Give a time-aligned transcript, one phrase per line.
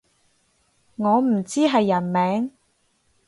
[0.95, 2.51] 我唔知係人名